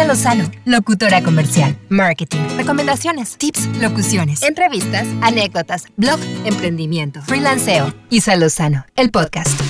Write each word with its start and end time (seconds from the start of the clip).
Isa 0.00 0.08
Lozano, 0.08 0.50
locutora 0.64 1.22
comercial, 1.22 1.76
marketing, 1.90 2.38
recomendaciones, 2.56 3.36
tips, 3.36 3.66
locuciones, 3.82 4.42
entrevistas, 4.42 5.06
anécdotas, 5.20 5.84
blog, 5.98 6.18
emprendimiento, 6.46 7.20
freelanceo. 7.20 7.92
Isa 8.08 8.34
Lozano, 8.36 8.86
el 8.96 9.10
podcast. 9.10 9.60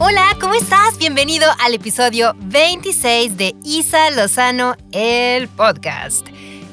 Hola, 0.00 0.36
¿cómo 0.38 0.52
estás? 0.52 0.98
Bienvenido 0.98 1.46
al 1.64 1.72
episodio 1.72 2.34
26 2.40 3.38
de 3.38 3.54
Isa 3.64 4.10
Lozano, 4.10 4.76
el 4.92 5.48
podcast. 5.48 6.28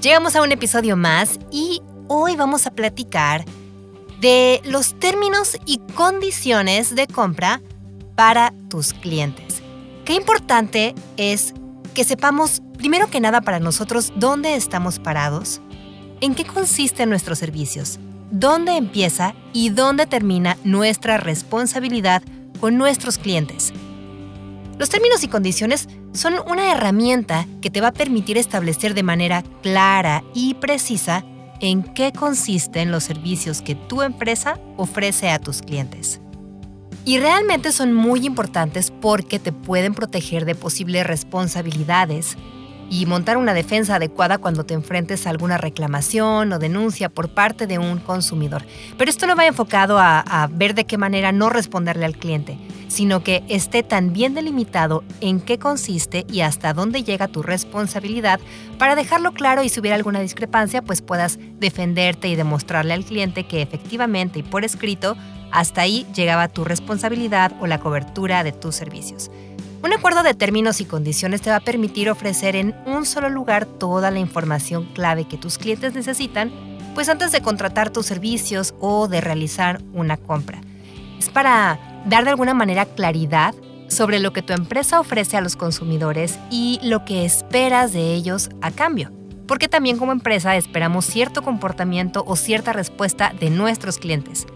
Llegamos 0.07 0.37
a 0.37 0.41
un 0.41 0.53
episodio 0.53 0.95
más 0.95 1.37
y 1.51 1.81
hoy 2.07 2.37
vamos 2.37 2.65
a 2.65 2.71
platicar 2.71 3.43
de 4.21 4.61
los 4.63 4.97
términos 4.97 5.57
y 5.65 5.79
condiciones 5.95 6.95
de 6.95 7.07
compra 7.07 7.61
para 8.15 8.53
tus 8.69 8.93
clientes. 8.93 9.61
Qué 10.05 10.13
importante 10.13 10.95
es 11.17 11.53
que 11.93 12.05
sepamos, 12.05 12.61
primero 12.77 13.09
que 13.09 13.19
nada 13.19 13.41
para 13.41 13.59
nosotros, 13.59 14.13
dónde 14.15 14.55
estamos 14.55 14.97
parados, 14.97 15.59
en 16.21 16.35
qué 16.35 16.45
consisten 16.45 17.09
nuestros 17.09 17.39
servicios, 17.39 17.99
dónde 18.31 18.77
empieza 18.77 19.35
y 19.51 19.71
dónde 19.71 20.05
termina 20.05 20.55
nuestra 20.63 21.17
responsabilidad 21.17 22.23
con 22.61 22.77
nuestros 22.77 23.17
clientes. 23.17 23.73
Los 24.77 24.87
términos 24.87 25.21
y 25.25 25.27
condiciones 25.27 25.89
son 26.17 26.35
una 26.47 26.71
herramienta 26.71 27.47
que 27.61 27.69
te 27.69 27.79
va 27.79 27.89
a 27.89 27.93
permitir 27.93 28.37
establecer 28.37 28.93
de 28.93 29.03
manera 29.03 29.43
clara 29.61 30.23
y 30.33 30.55
precisa 30.55 31.23
en 31.59 31.83
qué 31.83 32.11
consisten 32.11 32.91
los 32.91 33.03
servicios 33.03 33.61
que 33.61 33.75
tu 33.75 34.01
empresa 34.01 34.59
ofrece 34.77 35.29
a 35.29 35.39
tus 35.39 35.61
clientes. 35.61 36.19
Y 37.05 37.19
realmente 37.19 37.71
son 37.71 37.93
muy 37.93 38.25
importantes 38.25 38.91
porque 38.91 39.39
te 39.39 39.53
pueden 39.53 39.93
proteger 39.93 40.45
de 40.45 40.55
posibles 40.55 41.07
responsabilidades 41.07 42.35
y 42.89 43.05
montar 43.05 43.37
una 43.37 43.53
defensa 43.53 43.95
adecuada 43.95 44.37
cuando 44.37 44.65
te 44.65 44.73
enfrentes 44.73 45.27
a 45.27 45.29
alguna 45.29 45.57
reclamación 45.57 46.51
o 46.53 46.59
denuncia 46.59 47.09
por 47.09 47.29
parte 47.29 47.67
de 47.67 47.79
un 47.79 47.99
consumidor. 47.99 48.63
Pero 48.97 49.09
esto 49.09 49.27
no 49.27 49.35
va 49.35 49.45
enfocado 49.45 49.97
a, 49.99 50.49
ver 50.51 50.75
de 50.75 50.85
qué 50.85 50.97
manera 50.97 51.31
no 51.31 51.49
responderle 51.49 52.05
al 52.05 52.15
cliente, 52.15 52.57
sino 52.87 53.23
que 53.23 53.43
esté 53.49 53.83
tan 53.83 54.13
bien 54.13 54.33
delimitado 54.33 55.03
en 55.19 55.39
qué 55.39 55.59
consiste 55.59 56.25
y 56.31 56.41
hasta 56.41 56.73
dónde 56.73 57.03
llega 57.03 57.27
tu 57.27 57.43
responsabilidad 57.43 58.39
para 58.77 58.95
dejarlo 58.95 59.33
claro 59.33 59.63
y 59.63 59.69
si 59.69 59.79
hubiera 59.79 59.95
alguna 59.95 60.19
discrepancia, 60.19 60.81
pues 60.81 61.01
puedas 61.01 61.37
defenderte 61.59 62.27
y 62.29 62.35
demostrarle 62.35 62.93
al 62.93 63.03
cliente 63.03 63.45
que 63.45 63.61
efectivamente 63.61 64.39
y 64.39 64.43
por 64.43 64.63
escrito, 64.63 65.17
hasta 65.51 65.81
ahí 65.81 66.05
llegaba 66.13 66.47
tu 66.47 66.63
responsabilidad 66.63 67.53
o 67.59 67.67
la 67.67 67.79
cobertura 67.79 68.43
de 68.43 68.51
tus 68.51 68.75
servicios. 68.75 69.29
Un 69.83 69.93
acuerdo 69.93 70.23
de 70.23 70.33
términos 70.33 70.81
y 70.81 70.85
condiciones 70.85 71.41
te 71.41 71.51
va 71.51 71.57
a 71.57 71.61
permitir 71.61 72.09
ofrecer 72.09 72.55
en 72.55 72.75
un 72.85 73.05
solo 73.05 73.29
lugar 73.29 73.65
toda 73.65 74.09
la 74.09 74.19
información 74.19 74.85
clave 74.93 75.25
que 75.25 75.37
tus 75.37 75.57
clientes 75.57 75.93
necesitan, 75.93 76.51
pues 76.95 77.09
antes 77.09 77.31
de 77.31 77.41
contratar 77.41 77.91
tus 77.91 78.07
servicios 78.07 78.73
o 78.79 79.07
de 79.07 79.21
realizar 79.21 79.81
una 79.93 80.17
compra. 80.17 80.59
Es 81.19 81.29
para 81.29 81.79
dar 82.05 82.23
de 82.23 82.31
alguna 82.31 82.55
manera 82.55 82.85
claridad 82.85 83.53
sobre 83.87 84.19
lo 84.19 84.33
que 84.33 84.41
tu 84.41 84.53
empresa 84.53 84.99
ofrece 84.99 85.37
a 85.37 85.41
los 85.41 85.55
consumidores 85.55 86.39
y 86.49 86.79
lo 86.81 87.05
que 87.05 87.23
esperas 87.23 87.93
de 87.93 88.13
ellos 88.13 88.49
a 88.61 88.71
cambio. 88.71 89.11
Porque 89.47 89.69
también 89.69 89.97
como 89.97 90.11
empresa 90.11 90.57
esperamos 90.57 91.05
cierto 91.05 91.43
comportamiento 91.43 92.23
o 92.27 92.35
cierta 92.35 92.73
respuesta 92.73 93.31
de 93.39 93.51
nuestros 93.51 93.99
clientes. 93.99 94.47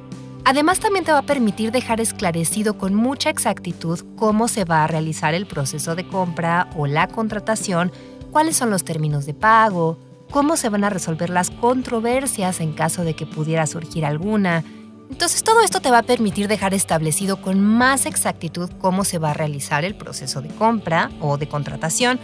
Además 0.43 0.79
también 0.79 1.05
te 1.05 1.11
va 1.11 1.19
a 1.19 1.25
permitir 1.25 1.71
dejar 1.71 2.01
esclarecido 2.01 2.77
con 2.77 2.95
mucha 2.95 3.29
exactitud 3.29 3.99
cómo 4.15 4.47
se 4.47 4.65
va 4.65 4.83
a 4.83 4.87
realizar 4.87 5.33
el 5.33 5.45
proceso 5.45 5.95
de 5.95 6.07
compra 6.07 6.69
o 6.75 6.87
la 6.87 7.07
contratación, 7.07 7.91
cuáles 8.31 8.57
son 8.57 8.69
los 8.71 8.83
términos 8.83 9.25
de 9.25 9.33
pago, 9.33 9.97
cómo 10.31 10.57
se 10.57 10.69
van 10.69 10.83
a 10.83 10.89
resolver 10.89 11.29
las 11.29 11.51
controversias 11.51 12.59
en 12.59 12.73
caso 12.73 13.03
de 13.03 13.13
que 13.13 13.25
pudiera 13.25 13.67
surgir 13.67 14.05
alguna, 14.05 14.63
entonces 15.11 15.43
todo 15.43 15.61
esto 15.61 15.81
te 15.81 15.91
va 15.91 15.99
a 15.99 16.03
permitir 16.03 16.47
dejar 16.47 16.73
establecido 16.73 17.41
con 17.41 17.59
más 17.59 18.05
exactitud 18.05 18.71
cómo 18.79 19.03
se 19.03 19.19
va 19.19 19.31
a 19.31 19.33
realizar 19.33 19.83
el 19.83 19.93
proceso 19.93 20.41
de 20.41 20.47
compra 20.47 21.11
o 21.19 21.37
de 21.37 21.49
contratación, 21.49 22.17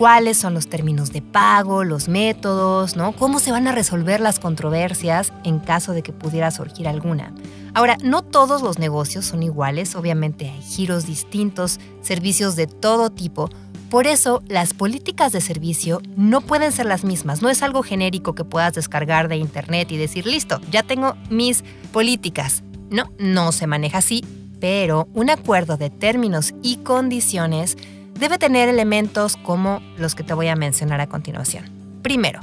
cuáles 0.00 0.38
son 0.38 0.54
los 0.54 0.66
términos 0.66 1.12
de 1.12 1.20
pago, 1.20 1.84
los 1.84 2.08
métodos, 2.08 2.96
¿no? 2.96 3.12
Cómo 3.12 3.38
se 3.38 3.52
van 3.52 3.68
a 3.68 3.72
resolver 3.72 4.18
las 4.22 4.38
controversias 4.38 5.30
en 5.44 5.58
caso 5.58 5.92
de 5.92 6.02
que 6.02 6.10
pudiera 6.10 6.50
surgir 6.50 6.88
alguna. 6.88 7.34
Ahora, 7.74 7.98
no 8.02 8.22
todos 8.22 8.62
los 8.62 8.78
negocios 8.78 9.26
son 9.26 9.42
iguales, 9.42 9.94
obviamente 9.94 10.48
hay 10.48 10.62
giros 10.62 11.04
distintos, 11.04 11.80
servicios 12.00 12.56
de 12.56 12.66
todo 12.66 13.10
tipo, 13.10 13.50
por 13.90 14.06
eso, 14.06 14.42
las 14.48 14.72
políticas 14.72 15.32
de 15.32 15.42
servicio 15.42 16.00
no 16.16 16.40
pueden 16.40 16.72
ser 16.72 16.86
las 16.86 17.04
mismas. 17.04 17.42
No 17.42 17.50
es 17.50 17.62
algo 17.62 17.82
genérico 17.82 18.34
que 18.34 18.44
puedas 18.44 18.72
descargar 18.72 19.28
de 19.28 19.36
internet 19.36 19.90
y 19.90 19.98
decir, 19.98 20.26
listo, 20.26 20.62
ya 20.70 20.82
tengo 20.82 21.16
mis 21.28 21.62
políticas. 21.92 22.62
No, 22.88 23.12
no 23.18 23.52
se 23.52 23.66
maneja 23.66 23.98
así, 23.98 24.24
pero 24.60 25.08
un 25.12 25.28
acuerdo 25.28 25.76
de 25.76 25.90
términos 25.90 26.54
y 26.62 26.76
condiciones 26.76 27.76
debe 28.20 28.38
tener 28.38 28.68
elementos 28.68 29.36
como 29.38 29.80
los 29.96 30.14
que 30.14 30.22
te 30.22 30.34
voy 30.34 30.48
a 30.48 30.54
mencionar 30.54 31.00
a 31.00 31.08
continuación. 31.08 31.64
Primero, 32.02 32.40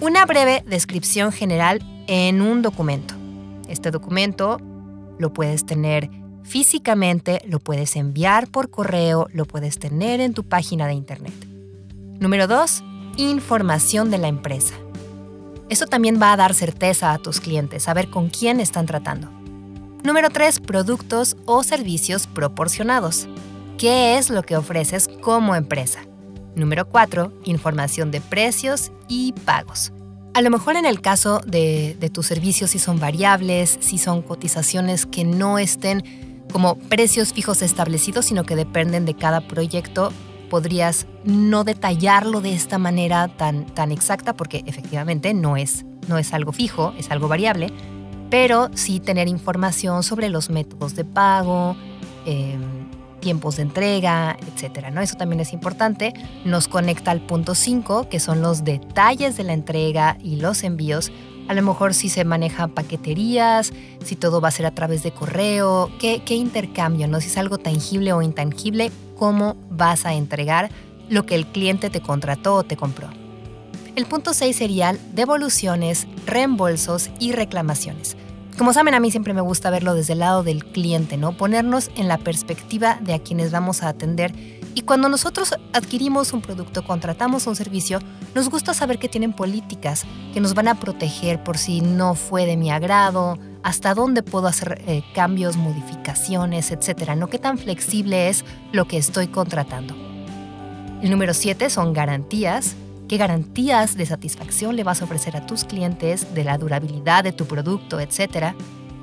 una 0.00 0.24
breve 0.24 0.64
descripción 0.66 1.32
general 1.32 1.82
en 2.06 2.40
un 2.40 2.62
documento. 2.62 3.14
Este 3.68 3.90
documento 3.90 4.58
lo 5.18 5.32
puedes 5.32 5.66
tener 5.66 6.08
físicamente, 6.44 7.42
lo 7.46 7.58
puedes 7.58 7.96
enviar 7.96 8.46
por 8.46 8.70
correo, 8.70 9.26
lo 9.32 9.44
puedes 9.44 9.78
tener 9.78 10.20
en 10.20 10.34
tu 10.34 10.44
página 10.44 10.86
de 10.86 10.94
internet. 10.94 11.34
Número 12.20 12.46
2. 12.46 12.84
Información 13.16 14.10
de 14.10 14.18
la 14.18 14.28
empresa. 14.28 14.74
Esto 15.68 15.86
también 15.86 16.22
va 16.22 16.32
a 16.32 16.36
dar 16.36 16.54
certeza 16.54 17.12
a 17.12 17.18
tus 17.18 17.40
clientes, 17.40 17.82
saber 17.82 18.08
con 18.08 18.28
quién 18.30 18.60
están 18.60 18.86
tratando. 18.86 19.28
Número 20.04 20.30
3. 20.30 20.60
Productos 20.60 21.36
o 21.44 21.64
servicios 21.64 22.28
proporcionados. 22.28 23.28
¿Qué 23.78 24.18
es 24.18 24.28
lo 24.28 24.42
que 24.42 24.56
ofreces 24.56 25.08
como 25.20 25.54
empresa? 25.54 26.00
Número 26.56 26.88
4. 26.88 27.32
Información 27.44 28.10
de 28.10 28.20
precios 28.20 28.90
y 29.06 29.32
pagos. 29.44 29.92
A 30.34 30.42
lo 30.42 30.50
mejor 30.50 30.74
en 30.74 30.84
el 30.84 31.00
caso 31.00 31.40
de, 31.46 31.96
tus 32.12 32.26
servicios 32.26 32.72
si 32.72 32.80
son 32.80 32.98
variables, 32.98 33.78
si 33.80 33.98
son 33.98 34.22
cotizaciones 34.22 35.06
que 35.06 35.24
no 35.24 35.60
estén 35.60 36.02
como 36.52 36.76
precios 36.76 37.32
fijos 37.32 37.62
establecidos, 37.62 38.24
sino 38.24 38.42
que 38.42 38.56
dependen 38.56 39.04
de 39.04 39.14
cada 39.14 39.46
proyecto. 39.46 40.12
Podrías 40.50 41.06
no 41.22 41.62
detallarlo 41.62 42.40
de 42.40 42.54
esta 42.54 42.78
manera 42.78 43.28
tan, 43.28 43.64
tan 43.64 43.92
exacta 43.92 44.34
porque 44.34 44.64
efectivamente 44.66 45.34
no 45.34 45.56
es, 45.56 45.86
no 46.08 46.18
es 46.18 46.32
algo 46.32 46.50
fijo, 46.50 46.94
es 46.98 47.12
algo 47.12 47.28
variable, 47.28 47.72
pero 48.28 48.70
sí 48.74 48.98
tener 48.98 49.28
información 49.28 50.02
sobre 50.02 50.30
los 50.30 50.50
métodos 50.50 50.96
de 50.96 51.04
pago, 51.04 51.76
em, 52.26 52.77
tiempos 53.20 53.56
de 53.56 53.62
entrega, 53.62 54.36
etcétera, 54.52 54.90
¿no? 54.90 55.00
Eso 55.00 55.16
también 55.16 55.40
es 55.40 55.52
importante. 55.52 56.14
Nos 56.44 56.68
conecta 56.68 57.10
al 57.10 57.20
punto 57.20 57.54
5, 57.54 58.08
que 58.08 58.20
son 58.20 58.42
los 58.42 58.64
detalles 58.64 59.36
de 59.36 59.44
la 59.44 59.52
entrega 59.52 60.16
y 60.22 60.36
los 60.36 60.62
envíos 60.64 61.10
a 61.48 61.54
lo 61.54 61.62
mejor 61.62 61.94
si 61.94 62.10
se 62.10 62.24
maneja 62.24 62.68
paqueterías, 62.68 63.72
si 64.04 64.16
todo 64.16 64.40
va 64.40 64.48
a 64.48 64.50
ser 64.50 64.66
a 64.66 64.74
través 64.74 65.02
de 65.02 65.12
correo, 65.12 65.90
qué, 65.98 66.22
qué 66.24 66.34
intercambio, 66.34 67.08
¿no? 67.08 67.22
Si 67.22 67.28
es 67.28 67.38
algo 67.38 67.56
tangible 67.56 68.12
o 68.12 68.20
intangible, 68.20 68.92
cómo 69.16 69.56
vas 69.70 70.04
a 70.04 70.12
entregar 70.12 70.70
lo 71.08 71.24
que 71.24 71.34
el 71.34 71.46
cliente 71.46 71.88
te 71.88 72.02
contrató 72.02 72.54
o 72.54 72.64
te 72.64 72.76
compró. 72.76 73.08
El 73.96 74.04
punto 74.04 74.34
6 74.34 74.54
sería 74.54 74.96
devoluciones, 75.14 76.06
reembolsos 76.26 77.10
y 77.18 77.32
reclamaciones. 77.32 78.16
Como 78.58 78.72
saben, 78.72 78.94
a 78.94 79.00
mí 79.00 79.12
siempre 79.12 79.34
me 79.34 79.40
gusta 79.40 79.70
verlo 79.70 79.94
desde 79.94 80.14
el 80.14 80.18
lado 80.18 80.42
del 80.42 80.64
cliente, 80.64 81.16
¿no? 81.16 81.36
Ponernos 81.36 81.92
en 81.94 82.08
la 82.08 82.18
perspectiva 82.18 82.98
de 83.00 83.14
a 83.14 83.20
quienes 83.20 83.52
vamos 83.52 83.84
a 83.84 83.88
atender 83.88 84.34
y 84.74 84.82
cuando 84.82 85.08
nosotros 85.08 85.54
adquirimos 85.72 86.32
un 86.32 86.42
producto, 86.42 86.84
contratamos 86.84 87.46
un 87.46 87.54
servicio, 87.54 88.00
nos 88.34 88.50
gusta 88.50 88.74
saber 88.74 88.98
que 88.98 89.08
tienen 89.08 89.32
políticas 89.32 90.04
que 90.34 90.40
nos 90.40 90.54
van 90.54 90.66
a 90.66 90.74
proteger 90.80 91.42
por 91.42 91.56
si 91.56 91.80
no 91.80 92.16
fue 92.16 92.46
de 92.46 92.56
mi 92.56 92.70
agrado, 92.70 93.38
hasta 93.62 93.94
dónde 93.94 94.24
puedo 94.24 94.48
hacer 94.48 94.82
eh, 94.86 95.02
cambios, 95.14 95.56
modificaciones, 95.56 96.72
etcétera, 96.72 97.14
no 97.14 97.28
qué 97.28 97.38
tan 97.38 97.58
flexible 97.58 98.28
es 98.28 98.44
lo 98.72 98.86
que 98.86 98.98
estoy 98.98 99.28
contratando. 99.28 99.94
El 101.00 101.10
número 101.10 101.32
7 101.32 101.70
son 101.70 101.92
garantías. 101.92 102.74
¿Qué 103.08 103.16
garantías 103.16 103.96
de 103.96 104.04
satisfacción 104.04 104.76
le 104.76 104.84
vas 104.84 105.00
a 105.00 105.06
ofrecer 105.06 105.34
a 105.34 105.46
tus 105.46 105.64
clientes 105.64 106.34
de 106.34 106.44
la 106.44 106.58
durabilidad 106.58 107.24
de 107.24 107.32
tu 107.32 107.46
producto, 107.46 108.00
etcétera? 108.00 108.54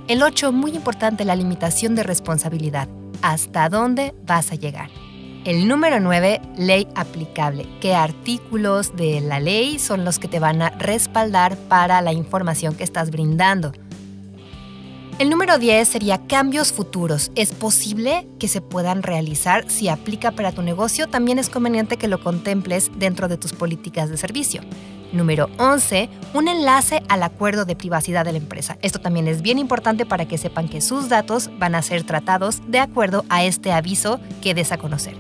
El 0.08 0.22
8, 0.22 0.52
muy 0.52 0.76
importante, 0.76 1.26
la 1.26 1.36
limitación 1.36 1.96
de 1.96 2.04
responsabilidad. 2.04 2.88
¿Hasta 3.24 3.68
dónde 3.68 4.14
vas 4.28 4.52
a 4.52 4.56
llegar? 4.56 4.92
El 5.44 5.68
número 5.68 6.00
9, 6.00 6.40
ley 6.56 6.88
aplicable. 6.94 7.66
¿Qué 7.82 7.96
artículos 7.96 8.96
de 8.96 9.22
la 9.22 9.40
ley 9.40 9.80
son 9.80 10.06
los 10.06 10.20
que 10.20 10.28
te 10.28 10.40
van 10.40 10.62
a 10.62 10.70
respaldar 10.70 11.58
para 11.58 12.00
la 12.04 12.14
información 12.14 12.76
que 12.76 12.84
estás 12.84 13.10
brindando? 13.10 13.72
El 15.18 15.30
número 15.30 15.58
10 15.58 15.88
sería 15.88 16.28
cambios 16.28 16.74
futuros. 16.74 17.32
¿Es 17.36 17.54
posible 17.54 18.28
que 18.38 18.50
se 18.50 18.60
puedan 18.60 19.02
realizar 19.02 19.64
si 19.72 19.88
aplica 19.88 20.32
para 20.32 20.52
tu 20.52 20.62
negocio? 20.62 21.08
También 21.08 21.40
es 21.40 21.48
conveniente 21.48 21.96
que 21.96 22.10
lo 22.10 22.22
contemples 22.22 22.92
dentro 22.98 23.30
de 23.30 23.38
tus 23.38 23.54
políticas 23.54 24.10
de 24.10 24.18
servicio. 24.18 24.62
Número 25.14 25.50
11, 25.58 26.10
un 26.34 26.50
enlace 26.50 27.02
al 27.08 27.24
acuerdo 27.24 27.64
de 27.64 27.78
privacidad 27.78 28.26
de 28.26 28.34
la 28.34 28.40
empresa. 28.40 28.78
Esto 28.82 29.00
también 29.00 29.30
es 29.30 29.42
bien 29.42 29.58
importante 29.58 30.06
para 30.06 30.28
que 30.28 30.38
sepan 30.38 30.68
que 30.68 30.82
sus 30.82 31.08
datos 31.08 31.50
van 31.60 31.76
a 31.76 31.82
ser 31.82 32.04
tratados 32.04 32.60
de 32.68 32.80
acuerdo 32.80 33.24
a 33.30 33.46
este 33.46 33.72
aviso 33.72 34.20
que 34.42 34.54
des 34.54 34.74
a 34.74 34.78
conocer. 34.78 35.16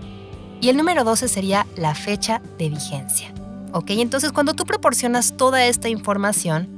Y 0.59 0.67
el 0.67 0.75
número 0.75 1.05
12 1.05 1.29
sería 1.29 1.67
la 1.77 1.95
fecha 1.95 2.41
de 2.57 2.67
vigencia. 2.67 3.33
¿Ok? 3.71 3.91
Entonces, 3.91 4.33
cuando 4.33 4.55
tú 4.55 4.65
proporcionas 4.65 5.37
toda 5.37 5.65
esta 5.65 5.87
información, 5.87 6.74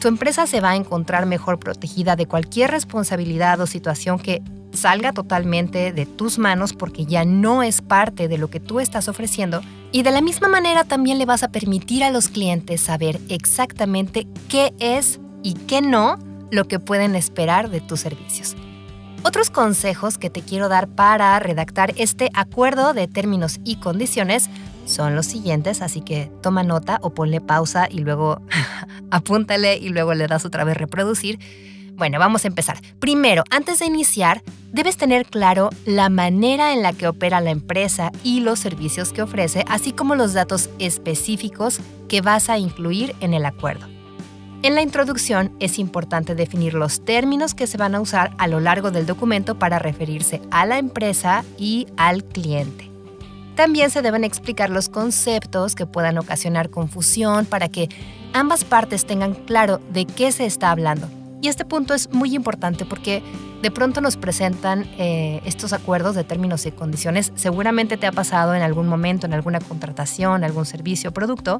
tu 0.00 0.08
empresa 0.08 0.46
se 0.46 0.60
va 0.60 0.70
a 0.70 0.76
encontrar 0.76 1.26
mejor 1.26 1.58
protegida 1.58 2.16
de 2.16 2.26
cualquier 2.26 2.70
responsabilidad 2.70 3.60
o 3.60 3.66
situación 3.66 4.18
que 4.18 4.42
salga 4.72 5.12
totalmente 5.12 5.92
de 5.92 6.06
tus 6.06 6.38
manos 6.38 6.72
porque 6.72 7.06
ya 7.06 7.24
no 7.24 7.62
es 7.62 7.80
parte 7.80 8.28
de 8.28 8.38
lo 8.38 8.48
que 8.48 8.60
tú 8.60 8.80
estás 8.80 9.08
ofreciendo 9.08 9.62
y 9.92 10.02
de 10.02 10.10
la 10.10 10.20
misma 10.20 10.48
manera 10.48 10.84
también 10.84 11.18
le 11.18 11.26
vas 11.26 11.42
a 11.42 11.48
permitir 11.48 12.02
a 12.02 12.10
los 12.10 12.28
clientes 12.28 12.80
saber 12.80 13.20
exactamente 13.28 14.26
qué 14.48 14.74
es 14.78 15.20
y 15.42 15.54
qué 15.54 15.80
no 15.80 16.18
lo 16.50 16.66
que 16.66 16.80
pueden 16.80 17.14
esperar 17.14 17.70
de 17.70 17.80
tus 17.80 18.00
servicios. 18.00 18.56
Otros 19.26 19.48
consejos 19.48 20.18
que 20.18 20.28
te 20.28 20.42
quiero 20.42 20.68
dar 20.68 20.86
para 20.86 21.38
redactar 21.38 21.94
este 21.96 22.30
acuerdo 22.34 22.92
de 22.92 23.08
términos 23.08 23.58
y 23.64 23.76
condiciones 23.76 24.50
son 24.84 25.16
los 25.16 25.24
siguientes, 25.24 25.80
así 25.80 26.02
que 26.02 26.30
toma 26.42 26.62
nota 26.62 26.98
o 27.00 27.14
ponle 27.14 27.40
pausa 27.40 27.88
y 27.90 28.00
luego 28.00 28.42
apúntale 29.10 29.78
y 29.78 29.88
luego 29.88 30.12
le 30.12 30.26
das 30.26 30.44
otra 30.44 30.62
vez 30.64 30.76
reproducir. 30.76 31.38
Bueno, 31.94 32.18
vamos 32.18 32.44
a 32.44 32.48
empezar. 32.48 32.78
Primero, 32.98 33.44
antes 33.48 33.78
de 33.78 33.86
iniciar, 33.86 34.42
debes 34.72 34.98
tener 34.98 35.24
claro 35.24 35.70
la 35.86 36.10
manera 36.10 36.74
en 36.74 36.82
la 36.82 36.92
que 36.92 37.08
opera 37.08 37.40
la 37.40 37.50
empresa 37.50 38.12
y 38.24 38.40
los 38.40 38.58
servicios 38.58 39.10
que 39.14 39.22
ofrece, 39.22 39.64
así 39.70 39.92
como 39.92 40.16
los 40.16 40.34
datos 40.34 40.68
específicos 40.78 41.80
que 42.08 42.20
vas 42.20 42.50
a 42.50 42.58
incluir 42.58 43.14
en 43.20 43.32
el 43.32 43.46
acuerdo. 43.46 43.86
En 44.64 44.74
la 44.74 44.80
introducción 44.80 45.54
es 45.60 45.78
importante 45.78 46.34
definir 46.34 46.72
los 46.72 47.04
términos 47.04 47.52
que 47.52 47.66
se 47.66 47.76
van 47.76 47.94
a 47.94 48.00
usar 48.00 48.30
a 48.38 48.48
lo 48.48 48.60
largo 48.60 48.90
del 48.90 49.04
documento 49.04 49.58
para 49.58 49.78
referirse 49.78 50.40
a 50.50 50.64
la 50.64 50.78
empresa 50.78 51.44
y 51.58 51.86
al 51.98 52.24
cliente. 52.24 52.90
También 53.56 53.90
se 53.90 54.00
deben 54.00 54.24
explicar 54.24 54.70
los 54.70 54.88
conceptos 54.88 55.74
que 55.74 55.84
puedan 55.84 56.16
ocasionar 56.16 56.70
confusión 56.70 57.44
para 57.44 57.68
que 57.68 57.90
ambas 58.32 58.64
partes 58.64 59.04
tengan 59.04 59.34
claro 59.34 59.82
de 59.92 60.06
qué 60.06 60.32
se 60.32 60.46
está 60.46 60.70
hablando. 60.70 61.10
Y 61.42 61.48
este 61.48 61.66
punto 61.66 61.92
es 61.92 62.10
muy 62.10 62.34
importante 62.34 62.86
porque 62.86 63.22
de 63.60 63.70
pronto 63.70 64.00
nos 64.00 64.16
presentan 64.16 64.86
eh, 64.96 65.42
estos 65.44 65.74
acuerdos 65.74 66.14
de 66.14 66.24
términos 66.24 66.64
y 66.64 66.72
condiciones. 66.72 67.32
Seguramente 67.34 67.98
te 67.98 68.06
ha 68.06 68.12
pasado 68.12 68.54
en 68.54 68.62
algún 68.62 68.88
momento, 68.88 69.26
en 69.26 69.34
alguna 69.34 69.60
contratación, 69.60 70.42
algún 70.42 70.64
servicio 70.64 71.10
o 71.10 71.12
producto, 71.12 71.58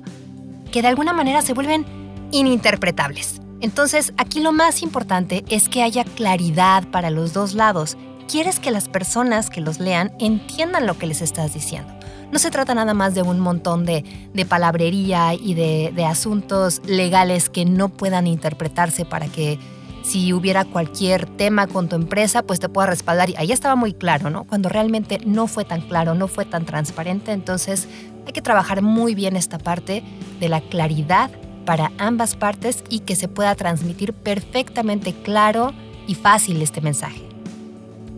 que 0.72 0.80
de 0.80 0.88
alguna 0.88 1.12
manera 1.12 1.42
se 1.42 1.52
vuelven 1.52 2.03
ininterpretables. 2.34 3.40
Entonces, 3.60 4.12
aquí 4.18 4.40
lo 4.40 4.52
más 4.52 4.82
importante 4.82 5.44
es 5.48 5.68
que 5.68 5.82
haya 5.82 6.04
claridad 6.04 6.86
para 6.90 7.10
los 7.10 7.32
dos 7.32 7.54
lados 7.54 7.96
quieres 8.28 8.58
que 8.58 8.70
las 8.70 8.88
personas 8.88 9.48
que 9.48 9.60
los 9.60 9.80
lean 9.80 10.12
entiendan 10.18 10.86
lo 10.86 10.98
que 10.98 11.06
les 11.06 11.22
estás 11.22 11.54
diciendo. 11.54 11.92
No 12.32 12.38
se 12.38 12.50
trata 12.50 12.74
nada 12.74 12.94
más 12.94 13.14
de 13.14 13.22
un 13.22 13.38
montón 13.38 13.84
de, 13.84 14.04
palabrería 14.48 15.34
y 15.34 15.54
de, 15.54 15.92
de 15.94 16.04
asuntos 16.04 16.82
legales 16.84 17.48
que 17.48 17.64
no 17.64 17.90
puedan 17.90 18.26
interpretarse 18.26 19.04
para 19.04 19.28
que 19.28 19.58
si 20.02 20.32
hubiera 20.32 20.64
cualquier 20.64 21.26
tema 21.26 21.66
con 21.66 21.88
tu 21.88 21.96
empresa, 21.96 22.42
pues 22.42 22.60
te 22.60 22.68
pueda 22.68 22.88
respaldar. 22.88 23.30
Y 23.30 23.36
ahí 23.36 23.52
estaba 23.52 23.76
muy 23.76 23.94
claro, 23.94 24.30
¿no? 24.30 24.44
Cuando 24.44 24.68
realmente 24.68 25.20
no 25.24 25.46
fue 25.46 25.64
tan 25.64 25.80
claro, 25.82 26.14
no 26.14 26.28
fue 26.28 26.44
tan 26.44 26.66
transparente, 26.66 27.32
entonces 27.32 27.88
hay 28.26 28.32
que 28.32 28.42
trabajar 28.42 28.82
muy 28.82 29.14
bien 29.14 29.36
esta 29.36 29.58
parte 29.58 30.02
de 30.40 30.48
la 30.48 30.60
claridad 30.60 31.30
para 31.64 31.92
ambas 31.98 32.36
partes 32.36 32.84
y 32.88 33.00
que 33.00 33.16
se 33.16 33.28
pueda 33.28 33.54
transmitir 33.54 34.12
perfectamente 34.12 35.12
claro 35.12 35.72
y 36.06 36.14
fácil 36.14 36.60
este 36.62 36.80
mensaje. 36.80 37.22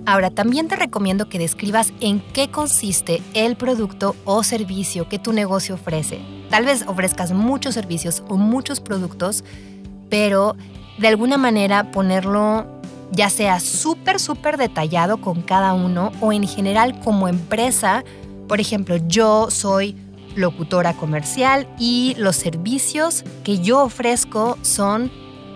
Ahora, 0.08 0.30
también 0.30 0.68
te 0.68 0.76
recomiendo 0.76 1.28
que 1.28 1.40
describas 1.40 1.92
en 2.00 2.20
qué 2.32 2.48
consiste 2.48 3.20
el 3.34 3.56
producto 3.56 4.14
o 4.24 4.44
servicio 4.44 5.08
que 5.08 5.18
tu 5.18 5.32
negocio 5.32 5.74
ofrece. 5.74 6.20
Tal 6.48 6.64
vez 6.64 6.84
ofrezcas 6.86 7.32
muchos 7.32 7.74
servicios 7.74 8.22
o 8.28 8.36
muchos 8.36 8.78
productos, 8.78 9.42
pero 10.08 10.56
de 10.98 11.08
alguna 11.08 11.38
manera 11.38 11.90
ponerlo 11.90 12.66
ya 13.10 13.30
sea 13.30 13.60
súper, 13.60 14.20
súper 14.20 14.56
detallado 14.56 15.18
con 15.18 15.42
cada 15.42 15.74
uno 15.74 16.12
o 16.20 16.32
en 16.32 16.46
general 16.46 16.98
como 17.00 17.28
empresa. 17.28 18.04
Por 18.48 18.60
ejemplo, 18.60 18.96
yo 19.08 19.50
soy 19.50 19.96
locutora 20.36 20.94
comercial 20.94 21.68
y 21.78 22.14
los 22.18 22.36
servicios 22.36 23.24
que 23.42 23.58
yo 23.58 23.82
ofrezco 23.82 24.58
son 24.62 25.10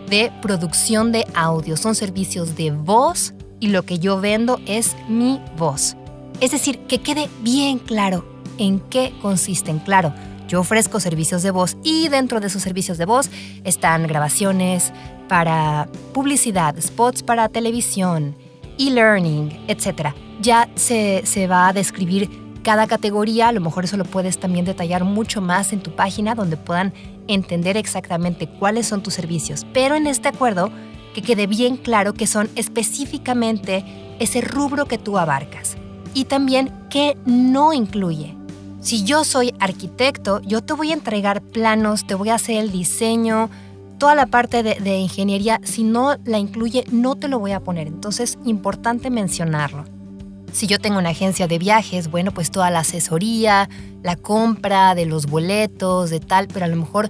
de 0.09 0.33
producción 0.43 1.13
de 1.13 1.27
audio, 1.35 1.77
son 1.77 1.95
servicios 1.95 2.57
de 2.57 2.73
voz 2.73 3.33
y 3.61 3.69
lo 3.69 3.85
que 3.85 3.99
yo 3.99 4.21
vendo 4.21 4.59
es 4.67 4.97
mi 5.09 5.41
voz. 5.57 5.97
Es 6.41 6.51
decir, 6.51 6.81
que 6.87 7.01
quede 7.01 7.29
bien 7.43 7.79
claro 7.79 8.25
en 8.59 8.81
qué 8.81 9.13
consisten. 9.23 9.79
Claro, 9.79 10.13
yo 10.49 10.61
ofrezco 10.61 10.99
servicios 10.99 11.43
de 11.43 11.51
voz 11.51 11.77
y 11.85 12.09
dentro 12.09 12.41
de 12.41 12.49
esos 12.49 12.63
servicios 12.63 12.99
de 12.99 13.05
voz 13.05 13.31
están 13.65 14.07
grabaciones 14.07 14.93
para 15.29 15.89
publicidad, 16.13 16.75
spots 16.81 17.23
para 17.23 17.49
televisión, 17.49 18.35
e-learning, 18.79 19.65
etc. 19.69 20.09
Ya 20.41 20.69
se, 20.75 21.23
se 21.25 21.47
va 21.47 21.69
a 21.69 21.73
describir 21.73 22.29
cada 22.63 22.87
categoría, 22.87 23.49
a 23.49 23.53
lo 23.53 23.61
mejor 23.61 23.85
eso 23.85 23.97
lo 23.97 24.05
puedes 24.05 24.39
también 24.39 24.65
detallar 24.65 25.05
mucho 25.05 25.41
más 25.41 25.73
en 25.73 25.81
tu 25.81 25.95
página 25.95 26.35
donde 26.35 26.57
puedan 26.57 26.93
entender 27.29 27.77
exactamente 27.77 28.49
cuáles 28.49 28.87
son 28.87 29.03
tus 29.03 29.15
servicios. 29.15 29.67
Pero 29.73 29.95
en 29.95 30.07
este 30.07 30.29
acuerdo 30.29 30.71
que 31.15 31.23
quede 31.23 31.47
bien 31.47 31.77
claro 31.77 32.15
que 32.15 32.27
son 32.27 32.49
específicamente 32.57 33.85
ese 34.19 34.41
rubro 34.41 34.87
que 34.87 34.99
tú 34.99 35.19
abarcas 35.19 35.77
y 36.15 36.25
también 36.25 36.73
qué 36.91 37.17
no 37.25 37.73
incluye. 37.73 38.37
Si 38.81 39.05
yo 39.05 39.25
soy 39.25 39.55
arquitecto, 39.61 40.41
yo 40.43 40.63
te 40.63 40.73
voy 40.73 40.91
a 40.91 40.95
entregar 40.95 41.43
planos, 41.43 42.07
te 42.07 42.15
voy 42.15 42.31
a 42.31 42.37
hacer 42.37 42.57
el 42.57 42.73
diseño, 42.73 43.51
toda 43.99 44.15
la 44.15 44.27
parte 44.27 44.63
de, 44.63 44.77
de 44.77 44.97
ingeniería. 44.97 45.61
Si 45.65 45.85
no 45.85 46.17
la 46.25 46.39
incluye, 46.39 46.85
no 46.91 47.17
te 47.17 47.29
lo 47.29 47.39
voy 47.39 47.53
a 47.53 47.61
poner. 47.61 47.87
Entonces, 47.87 48.39
importante 48.45 49.11
mencionarlo. 49.11 50.00
Si 50.53 50.67
yo 50.67 50.79
tengo 50.79 50.99
una 50.99 51.11
agencia 51.11 51.47
de 51.47 51.59
viajes, 51.59 52.11
bueno, 52.11 52.33
pues 52.33 52.51
toda 52.51 52.71
la 52.71 52.81
asesoría, 52.81 53.69
la 54.03 54.17
compra 54.17 54.95
de 54.95 55.07
los 55.07 55.27
boletos, 55.27 56.11
de 56.11 56.21
tal, 56.21 56.49
pero 56.49 56.65
a 56.65 56.69
lo 56.69 56.77
mejor 56.77 57.09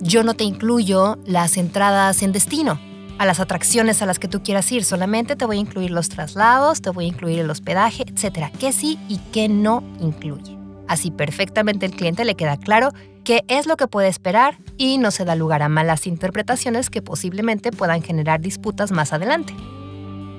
yo 0.00 0.22
no 0.22 0.34
te 0.34 0.44
incluyo 0.44 1.18
las 1.24 1.56
entradas 1.56 2.22
en 2.22 2.32
destino 2.32 2.80
a 3.18 3.26
las 3.26 3.40
atracciones 3.40 4.00
a 4.00 4.06
las 4.06 4.18
que 4.18 4.28
tú 4.28 4.42
quieras 4.42 4.70
ir. 4.72 4.84
Solamente 4.84 5.36
te 5.36 5.44
voy 5.44 5.56
a 5.56 5.60
incluir 5.60 5.90
los 5.90 6.08
traslados, 6.08 6.80
te 6.80 6.90
voy 6.90 7.04
a 7.06 7.08
incluir 7.08 7.40
el 7.40 7.50
hospedaje, 7.50 8.04
etcétera. 8.06 8.50
¿Qué 8.58 8.72
sí 8.72 8.98
y 9.08 9.18
qué 9.32 9.48
no 9.48 9.82
incluye? 10.00 10.56
Así 10.86 11.10
perfectamente 11.10 11.84
el 11.84 11.92
cliente 11.92 12.24
le 12.24 12.36
queda 12.36 12.56
claro 12.56 12.92
qué 13.24 13.44
es 13.48 13.66
lo 13.66 13.76
que 13.76 13.88
puede 13.88 14.08
esperar 14.08 14.58
y 14.78 14.96
no 14.98 15.10
se 15.10 15.24
da 15.24 15.34
lugar 15.34 15.62
a 15.62 15.68
malas 15.68 16.06
interpretaciones 16.06 16.88
que 16.88 17.02
posiblemente 17.02 17.72
puedan 17.72 18.02
generar 18.02 18.40
disputas 18.40 18.90
más 18.90 19.12
adelante. 19.12 19.52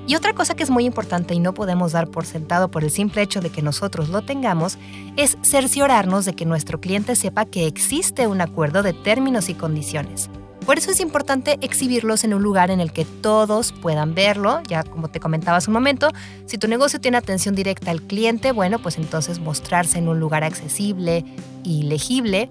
Y 0.10 0.16
otra 0.16 0.34
cosa 0.34 0.56
que 0.56 0.64
es 0.64 0.72
muy 0.72 0.86
importante 0.86 1.36
y 1.36 1.40
no 1.40 1.54
podemos 1.54 1.92
dar 1.92 2.08
por 2.08 2.26
sentado 2.26 2.72
por 2.72 2.84
el 2.84 2.90
simple 2.90 3.22
hecho 3.22 3.42
de 3.42 3.52
que 3.52 3.62
nosotros 3.62 4.10
lo 4.10 4.24
tengamos 4.24 4.80
es 5.18 5.38
cerciorarnos 5.44 6.26
de 6.26 6.34
que 6.34 6.46
nuestro 6.46 6.82
cliente 6.82 7.16
sepa 7.16 7.46
que 7.46 7.68
existe 7.68 8.26
un 8.26 8.42
acuerdo 8.42 8.82
de 8.82 8.94
términos 8.94 9.50
y 9.50 9.54
condiciones. 9.54 10.32
Por 10.66 10.80
eso 10.80 10.90
es 10.90 11.00
importante 11.00 11.60
exhibirlos 11.62 12.24
en 12.24 12.34
un 12.34 12.42
lugar 12.42 12.72
en 12.72 12.80
el 12.80 12.92
que 12.92 13.06
todos 13.06 13.72
puedan 13.72 14.16
verlo, 14.16 14.64
ya 14.68 14.82
como 14.82 15.10
te 15.10 15.20
comentaba 15.20 15.58
hace 15.58 15.70
un 15.70 15.76
momento, 15.76 16.10
si 16.48 16.58
tu 16.58 16.68
negocio 16.68 17.00
tiene 17.00 17.18
atención 17.18 17.54
directa 17.54 17.92
al 17.92 18.02
cliente, 18.02 18.52
bueno, 18.52 18.80
pues 18.80 18.98
entonces 18.98 19.40
mostrarse 19.40 20.00
en 20.00 20.08
un 20.08 20.20
lugar 20.20 20.44
accesible 20.44 21.24
y 21.64 21.84
legible. 21.84 22.50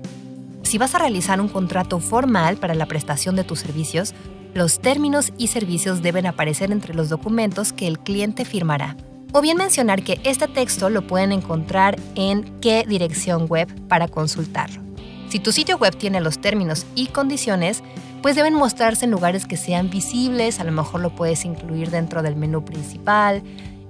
Si 0.62 0.78
vas 0.78 0.94
a 0.94 0.98
realizar 0.98 1.40
un 1.40 1.48
contrato 1.48 1.98
formal 1.98 2.56
para 2.56 2.76
la 2.76 2.86
prestación 2.86 3.34
de 3.34 3.42
tus 3.42 3.58
servicios, 3.58 4.14
los 4.54 4.80
términos 4.80 5.32
y 5.38 5.48
servicios 5.48 6.02
deben 6.02 6.26
aparecer 6.26 6.72
entre 6.72 6.94
los 6.94 7.08
documentos 7.08 7.72
que 7.72 7.86
el 7.86 7.98
cliente 7.98 8.44
firmará. 8.44 8.96
O 9.32 9.40
bien 9.40 9.58
mencionar 9.58 10.02
que 10.02 10.20
este 10.24 10.48
texto 10.48 10.88
lo 10.88 11.06
pueden 11.06 11.32
encontrar 11.32 11.98
en 12.14 12.44
qué 12.60 12.84
dirección 12.88 13.46
web 13.46 13.68
para 13.88 14.08
consultarlo. 14.08 14.80
Si 15.28 15.38
tu 15.38 15.52
sitio 15.52 15.76
web 15.76 15.94
tiene 15.96 16.20
los 16.20 16.40
términos 16.40 16.86
y 16.94 17.08
condiciones, 17.08 17.82
pues 18.22 18.34
deben 18.34 18.54
mostrarse 18.54 19.04
en 19.04 19.10
lugares 19.10 19.46
que 19.46 19.56
sean 19.56 19.90
visibles, 19.90 20.60
a 20.60 20.64
lo 20.64 20.72
mejor 20.72 21.00
lo 21.00 21.14
puedes 21.14 21.44
incluir 21.44 21.90
dentro 21.90 22.22
del 22.22 22.36
menú 22.36 22.64
principal, 22.64 23.42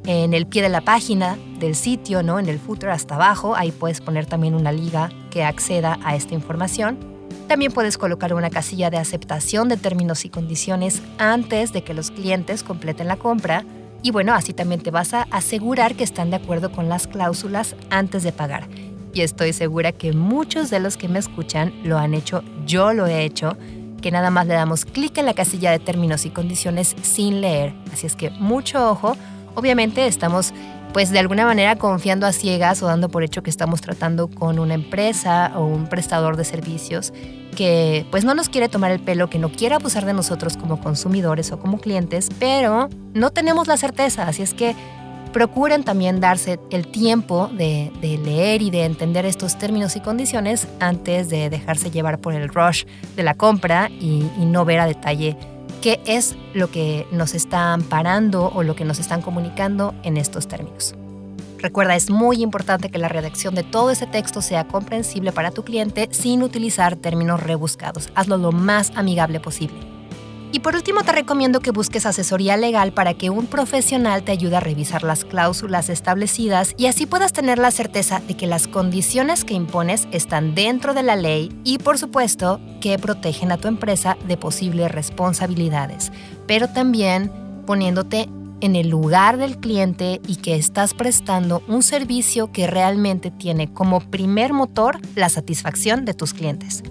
en 0.07 0.35
el 0.35 0.47
pie 0.47 0.63
de 0.63 0.69
la 0.69 0.81
página 0.81 1.39
del 1.61 1.75
sitio, 1.75 2.23
¿no? 2.23 2.39
En 2.39 2.49
el 2.49 2.59
footer 2.59 2.91
hasta 2.91 3.15
abajo, 3.15 3.55
ahí 3.55 3.71
puedes 3.71 4.01
poner 4.01 4.27
también 4.27 4.55
una 4.55 4.73
liga 4.73 5.11
que 5.31 5.45
acceda 5.45 5.99
a 6.03 6.17
esta 6.17 6.35
información. 6.35 7.18
También 7.49 7.73
puedes 7.73 7.97
colocar 7.97 8.35
una 8.35 8.51
casilla 8.51 8.91
de 8.91 8.99
aceptación 8.99 9.71
de 9.71 9.79
términos 9.79 10.27
y 10.27 10.29
condiciones 10.29 11.01
antes 11.17 11.73
de 11.73 11.83
que 11.83 11.95
los 11.95 12.11
clientes 12.11 12.63
completen 12.63 13.09
la 13.09 13.17
compra. 13.17 13.65
Y 14.03 14.11
bueno, 14.11 14.35
así 14.35 14.53
también 14.53 14.83
te 14.83 14.91
vas 14.91 15.15
a 15.15 15.23
asegurar 15.31 15.95
que 15.95 16.05
están 16.05 16.29
de 16.29 16.37
acuerdo 16.37 16.71
con 16.71 16.91
las 16.91 17.07
cláusulas 17.07 17.75
antes 17.89 18.23
de 18.23 18.33
pagar. 18.33 18.69
Y 19.15 19.23
estoy 19.23 19.55
segura 19.55 19.93
que 19.93 20.13
muchos 20.13 20.69
de 20.69 20.79
los 20.79 20.99
que 20.99 21.09
me 21.09 21.19
escuchan 21.19 21.73
lo 21.85 21.97
han 21.97 22.13
hecho, 22.13 22.45
yo 22.67 22.93
lo 22.93 23.07
he 23.07 23.25
hecho, 23.25 23.57
que 24.03 24.11
nada 24.11 24.31
más 24.31 24.47
le 24.47 24.53
damos 24.53 24.85
clic 24.85 25.17
en 25.17 25.25
la 25.25 25.33
casilla 25.33 25.71
de 25.71 25.79
términos 25.79 26.27
y 26.27 26.31
condiciones 26.31 26.95
sin 27.01 27.41
leer. 27.41 27.73
Así 27.91 28.07
es 28.07 28.15
que 28.15 28.29
mucho 28.29 28.91
ojo 28.91 29.17
Obviamente 29.59 30.07
estamos 30.07 30.55
pues 30.93 31.11
de 31.11 31.19
alguna 31.19 31.45
manera 31.45 31.77
confiando 31.77 32.27
a 32.27 32.33
ciegas 32.33 32.83
o 32.83 32.87
dando 32.87 33.09
por 33.09 33.23
hecho 33.23 33.43
que 33.43 33.51
estamos 33.51 33.81
tratando 33.81 34.29
con 34.29 34.59
una 34.59 34.75
empresa 34.75 35.53
o 35.55 35.65
un 35.65 35.87
prestador 35.87 36.37
de 36.37 36.45
servicios 36.45 37.13
que 37.57 38.07
pues 38.11 38.25
no 38.25 38.35
nos 38.35 38.49
quiere 38.49 38.69
tomar 38.69 38.93
el 38.93 39.01
pelo, 39.01 39.29
que 39.29 39.39
no 39.39 39.51
quiere 39.51 39.75
abusar 39.75 40.05
de 40.07 40.13
nosotros 40.13 40.57
como 40.57 40.81
consumidores 40.81 41.51
o 41.51 41.59
como 41.59 41.79
clientes, 41.79 42.29
pero 42.39 42.89
no 43.15 43.31
tenemos 43.31 43.67
la 43.67 43.77
certeza, 43.77 44.29
así 44.29 44.43
es 44.43 44.55
que 44.55 44.77
procuren 45.33 45.83
también 45.83 46.21
darse 46.21 46.59
el 46.71 46.87
tiempo 46.87 47.51
de, 47.53 47.91
leer 48.01 48.63
y 48.63 48.71
de 48.71 48.85
entender 48.85 49.27
estos 49.27 49.59
términos 49.59 49.97
y 49.97 50.01
condiciones 50.01 50.69
antes 50.81 51.29
de 51.29 51.51
dejarse 51.51 51.91
llevar 51.91 52.19
por 52.19 52.33
el 52.33 52.49
rush 52.49 52.85
de 53.17 53.23
la 53.23 53.35
compra 53.35 53.91
y, 53.91 54.25
y 54.39 54.45
no 54.47 54.65
ver 54.65 54.81
a 54.81 54.87
detalle 54.87 55.37
qué 55.83 56.01
es 56.07 56.37
lo 56.55 56.71
que 56.71 57.07
nos 57.13 57.35
está 57.35 57.73
amparando 57.73 58.51
o 58.55 58.63
lo 58.63 58.75
que 58.75 58.85
nos 58.85 58.99
están 58.99 59.23
comunicando 59.23 59.95
en 60.03 60.17
estos 60.17 60.49
términos. 60.49 60.95
Recuerda, 61.59 61.97
es 61.97 62.09
muy 62.09 62.43
importante 62.43 62.89
que 62.89 62.99
la 62.99 63.09
redacción 63.09 63.55
de 63.55 63.65
todo 63.65 63.91
ese 63.91 64.07
texto 64.07 64.43
sea 64.43 64.69
comprensible 64.69 65.33
para 65.33 65.51
tu 65.51 65.65
cliente 65.65 66.09
sin 66.13 66.43
utilizar 66.43 66.95
términos 66.97 67.43
rebuscados. 67.43 68.11
Hazlo 68.15 68.37
lo 68.37 68.53
más 68.53 68.93
amigable 68.95 69.41
posible. 69.41 69.98
Y 70.51 70.61
por 70.61 70.75
último 70.75 71.03
te 71.03 71.13
recomiendo 71.13 71.61
que 71.61 71.73
busques 71.73 72.07
asesoría 72.07 72.57
legal 72.57 72.93
para 72.93 73.15
que 73.15 73.29
un 73.29 73.47
profesional 73.47 74.23
te 74.23 74.33
ayude 74.33 74.57
a 74.57 74.61
revisar 74.61 75.03
las 75.03 75.25
cláusulas 75.25 75.91
establecidas 75.91 76.75
y 76.79 76.87
así 76.87 77.05
puedas 77.05 77.35
tener 77.35 77.59
la 77.59 77.71
certeza 77.71 78.21
de 78.27 78.35
que 78.35 78.47
las 78.47 78.67
condiciones 78.67 79.45
que 79.45 79.55
impones 79.55 80.09
están 80.11 80.55
dentro 80.55 80.95
de 80.95 81.03
la 81.03 81.17
ley 81.17 81.53
y 81.65 81.79
por 81.79 81.99
supuesto 81.99 82.61
que 82.81 82.99
protegen 82.99 83.53
a 83.53 83.59
tu 83.59 83.69
empresa 83.69 84.17
de 84.27 84.39
posibles 84.39 84.91
responsabilidades, 84.91 86.13
pero 86.47 86.69
también 86.69 87.31
poniéndote 87.67 88.31
en 88.61 88.75
el 88.75 88.89
lugar 88.89 89.37
del 89.37 89.59
cliente 89.59 90.21
y 90.27 90.37
que 90.37 90.57
estás 90.57 90.95
prestando 90.95 91.63
un 91.69 91.83
servicio 91.83 92.51
que 92.51 92.67
realmente 92.67 93.31
tiene 93.31 93.73
como 93.73 94.01
primer 94.01 94.53
motor 94.53 94.99
la 95.15 95.29
satisfacción 95.29 96.05
de 96.05 96.15
tus 96.15 96.33
clientes. 96.33 96.83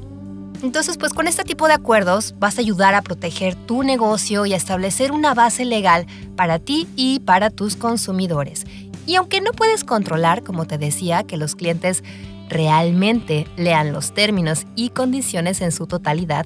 Entonces, 0.64 0.98
pues 0.98 1.14
con 1.14 1.28
este 1.28 1.44
tipo 1.44 1.68
de 1.68 1.74
acuerdos 1.74 2.34
vas 2.40 2.58
a 2.58 2.62
ayudar 2.62 2.96
a 2.96 3.02
proteger 3.02 3.56
tu 3.56 3.84
negocio 3.84 4.46
y 4.46 4.54
a 4.54 4.58
establecer 4.58 5.12
una 5.12 5.34
base 5.34 5.66
legal 5.66 6.08
para 6.36 6.60
ti 6.60 6.88
y 6.96 7.20
para 7.20 7.50
tus 7.50 7.76
consumidores. 7.76 8.66
Y 9.06 9.16
aunque 9.16 9.40
no 9.40 9.52
puedes 9.52 9.84
controlar, 9.84 10.44
como 10.44 10.66
te 10.66 10.78
decía, 10.78 11.24
que 11.24 11.38
los 11.38 11.56
clientes 11.56 12.04
realmente 12.50 13.48
lean 13.56 13.94
los 13.94 14.14
términos 14.14 14.66
y 14.76 14.90
condiciones 14.90 15.62
en 15.62 15.72
su 15.72 15.86
totalidad, 15.86 16.46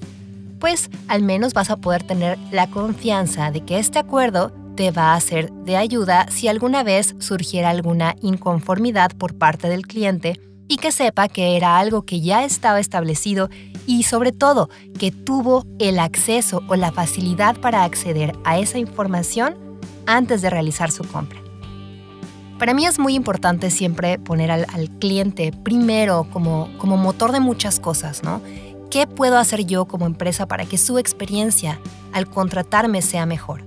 pues 0.60 0.90
al 1.08 1.24
menos 1.24 1.54
vas 1.54 1.70
a 1.70 1.78
poder 1.78 2.04
tener 2.04 2.38
la 2.52 2.68
confianza 2.68 3.50
de 3.50 3.62
que 3.62 3.80
este 3.80 3.98
acuerdo 3.98 4.52
te 4.76 4.92
va 4.92 5.14
a 5.14 5.20
ser 5.20 5.52
de 5.52 5.78
ayuda 5.78 6.28
si 6.30 6.48
alguna 6.48 6.84
vez 6.84 7.16
surgiera 7.20 7.70
alguna 7.70 8.16
inconformidad 8.22 9.12
por 9.18 9.36
parte 9.36 9.70
del 9.70 9.88
cliente 9.88 10.40
y 10.68 10.78
que 10.78 10.92
sepa 10.92 11.28
que 11.28 11.58
era 11.58 11.80
algo 11.80 12.04
que 12.04 12.22
ya 12.22 12.46
estaba 12.46 12.80
establecido 12.80 13.50
y 13.86 14.04
sobre 14.04 14.32
todo 14.32 14.70
que 14.98 15.12
tuvo 15.12 15.66
el 15.80 16.00
acceso 16.00 16.62
o 16.68 16.76
la 16.76 16.92
facilidad 16.92 17.60
para 17.60 17.84
acceder 17.84 18.34
a 18.44 18.60
esa 18.60 18.78
información 18.78 19.56
antes 20.06 20.42
de 20.42 20.50
realizar 20.50 20.92
su 20.92 21.04
compra. 21.04 21.40
Para 22.60 22.74
mí 22.76 22.86
es 22.86 23.00
muy 23.00 23.16
importante 23.16 23.72
siempre 23.72 24.20
poner 24.20 24.52
al, 24.52 24.68
cliente 25.00 25.52
primero 25.64 26.28
como, 26.32 26.70
como 26.78 26.96
motor 26.96 27.32
de 27.32 27.40
muchas 27.40 27.80
cosas, 27.80 28.24
¿no? 28.24 28.40
¿Qué 28.92 29.08
puedo 29.08 29.38
hacer 29.38 29.66
yo 29.66 29.86
como 29.86 30.06
empresa 30.06 30.48
para 30.48 30.66
que 30.66 30.78
su 30.78 31.00
experiencia 31.00 31.80
al 32.14 32.30
contratarme 32.30 33.02
sea 33.02 33.26
mejor? 33.26 33.64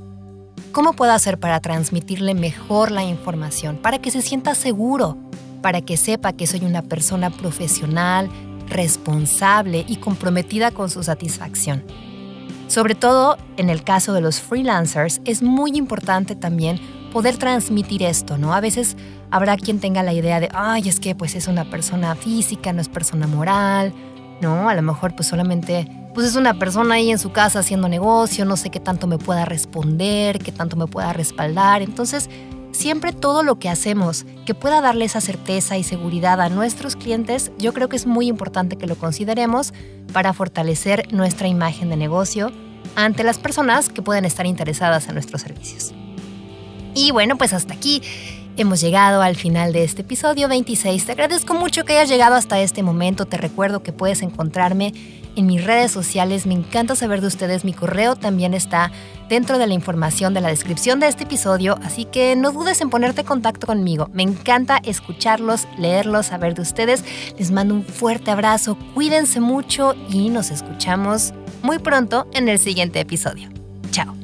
¿Cómo 0.70 0.92
puedo 0.92 1.12
hacer 1.12 1.40
para 1.40 1.60
transmitirle 1.60 2.34
mejor 2.34 2.90
la 2.90 3.04
información, 3.04 3.78
para 3.78 3.98
que 3.98 4.10
se 4.10 4.22
sienta 4.22 4.54
seguro, 4.54 5.16
para 5.62 5.80
que 5.80 5.96
sepa 5.96 6.32
que 6.32 6.46
soy 6.46 6.64
una 6.64 6.82
persona 6.82 7.30
profesional, 7.30 8.28
responsable 8.68 9.84
y 9.88 9.96
comprometida 9.96 10.70
con 10.70 10.90
su 10.90 11.02
satisfacción. 11.02 11.84
Sobre 12.66 12.94
todo 12.94 13.36
en 13.56 13.70
el 13.70 13.84
caso 13.84 14.12
de 14.12 14.20
los 14.20 14.40
freelancers, 14.40 15.20
es 15.24 15.42
muy 15.42 15.72
importante 15.76 16.34
también 16.34 16.80
poder 17.12 17.36
transmitir 17.36 18.02
esto, 18.02 18.38
¿no? 18.38 18.54
A 18.54 18.60
veces 18.60 18.96
habrá 19.30 19.56
quien 19.56 19.78
tenga 19.78 20.02
la 20.02 20.12
idea 20.12 20.40
de, 20.40 20.48
ay, 20.52 20.88
es 20.88 20.98
que 20.98 21.14
pues 21.14 21.34
es 21.34 21.46
una 21.46 21.70
persona 21.70 22.14
física, 22.16 22.72
no 22.72 22.80
es 22.80 22.88
persona 22.88 23.26
moral, 23.26 23.92
¿no? 24.40 24.68
A 24.68 24.74
lo 24.74 24.82
mejor 24.82 25.14
pues 25.14 25.28
solamente 25.28 25.88
pues 26.14 26.26
es 26.28 26.36
una 26.36 26.54
persona 26.58 26.94
ahí 26.94 27.10
en 27.10 27.18
su 27.18 27.32
casa 27.32 27.58
haciendo 27.58 27.88
negocio, 27.88 28.44
no 28.44 28.56
sé 28.56 28.70
qué 28.70 28.78
tanto 28.80 29.06
me 29.06 29.18
pueda 29.18 29.44
responder, 29.44 30.38
qué 30.38 30.52
tanto 30.52 30.76
me 30.76 30.86
pueda 30.86 31.12
respaldar. 31.12 31.82
Entonces, 31.82 32.30
siempre 32.74 33.12
todo 33.12 33.42
lo 33.42 33.58
que 33.58 33.68
hacemos 33.68 34.26
que 34.44 34.54
pueda 34.54 34.80
darle 34.80 35.04
esa 35.04 35.20
certeza 35.20 35.78
y 35.78 35.84
seguridad 35.84 36.40
a 36.40 36.48
nuestros 36.48 36.96
clientes, 36.96 37.52
yo 37.58 37.72
creo 37.72 37.88
que 37.88 37.96
es 37.96 38.06
muy 38.06 38.26
importante 38.26 38.76
que 38.76 38.86
lo 38.86 38.96
consideremos 38.96 39.72
para 40.12 40.32
fortalecer 40.32 41.12
nuestra 41.12 41.48
imagen 41.48 41.88
de 41.88 41.96
negocio 41.96 42.52
ante 42.96 43.24
las 43.24 43.38
personas 43.38 43.88
que 43.88 44.02
pueden 44.02 44.24
estar 44.24 44.46
interesadas 44.46 45.08
en 45.08 45.14
nuestros 45.14 45.42
servicios. 45.42 45.94
Y 46.94 47.10
bueno, 47.10 47.36
pues 47.36 47.52
hasta 47.52 47.74
aquí 47.74 48.02
hemos 48.56 48.80
llegado 48.80 49.22
al 49.22 49.36
final 49.36 49.72
de 49.72 49.84
este 49.84 50.02
episodio 50.02 50.48
26. 50.48 51.06
Te 51.06 51.12
agradezco 51.12 51.54
mucho 51.54 51.84
que 51.84 51.94
hayas 51.94 52.08
llegado 52.08 52.34
hasta 52.34 52.60
este 52.60 52.82
momento. 52.82 53.26
Te 53.26 53.36
recuerdo 53.36 53.82
que 53.82 53.92
puedes 53.92 54.22
encontrarme 54.22 54.92
en 55.36 55.46
mis 55.46 55.64
redes 55.64 55.90
sociales. 55.90 56.46
Me 56.46 56.54
encanta 56.54 56.94
saber 56.96 57.20
de 57.20 57.26
ustedes. 57.26 57.64
Mi 57.64 57.72
correo 57.72 58.16
también 58.16 58.54
está 58.54 58.92
dentro 59.28 59.58
de 59.58 59.66
la 59.66 59.74
información 59.74 60.34
de 60.34 60.40
la 60.40 60.48
descripción 60.48 61.00
de 61.00 61.08
este 61.08 61.24
episodio, 61.24 61.78
así 61.82 62.04
que 62.04 62.36
no 62.36 62.52
dudes 62.52 62.80
en 62.80 62.90
ponerte 62.90 63.22
en 63.22 63.26
contacto 63.26 63.66
conmigo. 63.66 64.10
Me 64.12 64.22
encanta 64.22 64.80
escucharlos, 64.84 65.66
leerlos, 65.78 66.26
saber 66.26 66.54
de 66.54 66.62
ustedes. 66.62 67.04
Les 67.38 67.50
mando 67.50 67.74
un 67.74 67.84
fuerte 67.84 68.30
abrazo, 68.30 68.76
cuídense 68.94 69.40
mucho 69.40 69.94
y 70.08 70.28
nos 70.28 70.50
escuchamos 70.50 71.32
muy 71.62 71.78
pronto 71.78 72.26
en 72.34 72.48
el 72.48 72.58
siguiente 72.58 73.00
episodio. 73.00 73.48
Chao. 73.90 74.23